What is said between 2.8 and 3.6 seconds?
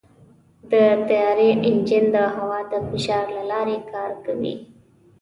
فشار له